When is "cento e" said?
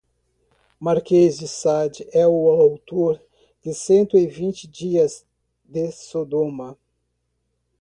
3.71-4.25